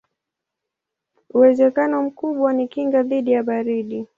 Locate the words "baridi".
3.43-4.07